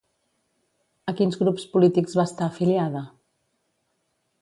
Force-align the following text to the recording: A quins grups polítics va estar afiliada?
A 1.13 1.15
quins 1.19 1.37
grups 1.43 1.67
polítics 1.75 2.19
va 2.23 2.27
estar 2.33 2.49
afiliada? 2.53 3.07